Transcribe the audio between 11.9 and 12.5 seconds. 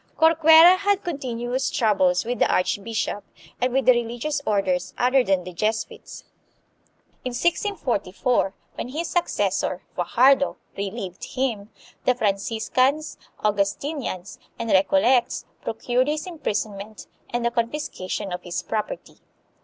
the Fran